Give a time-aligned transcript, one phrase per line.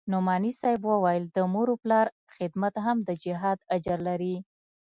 [0.11, 4.35] نعماني صاحب وويل د مور و پلار خدمت هم د جهاد اجر لري.